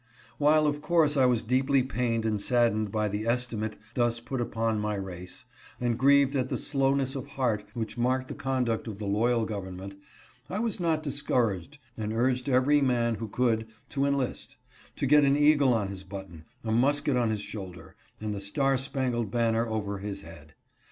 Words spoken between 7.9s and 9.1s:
marked the conduct of the